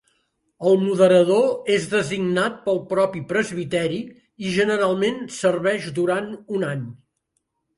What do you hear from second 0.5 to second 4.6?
El moderador és designat pel propi presbiteri i